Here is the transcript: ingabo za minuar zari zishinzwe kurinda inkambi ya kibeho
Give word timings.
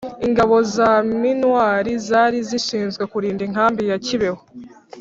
ingabo 0.27 0.55
za 0.75 0.91
minuar 1.21 1.85
zari 2.07 2.37
zishinzwe 2.49 3.03
kurinda 3.11 3.41
inkambi 3.47 3.81
ya 3.91 3.97
kibeho 4.05 4.41